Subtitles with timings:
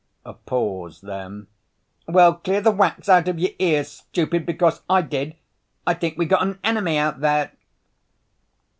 [0.25, 1.45] A pause, then,
[2.07, 5.35] "Well, clean the wax out of your ears, stupid, because I did!
[5.85, 7.51] I think we got an enemy out there!"